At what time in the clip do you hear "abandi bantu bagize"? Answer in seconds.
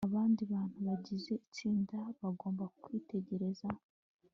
0.09-1.31